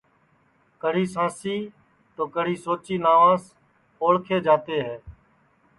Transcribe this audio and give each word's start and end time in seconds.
کڑی 0.81 1.05
سانسی 1.13 1.57
تو 2.15 2.23
کڑی 2.35 2.55
سوچی 2.65 2.95
ناوس 3.05 3.43
پیچاٹؔے 3.97 4.37
جاتے 4.45 4.75
ہے 4.85 4.97